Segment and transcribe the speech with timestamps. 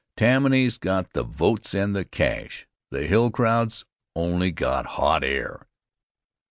[0.17, 2.65] Tammany's got the votes and the cash.
[2.89, 3.85] The Hill crowd's
[4.15, 5.67] only got hot air.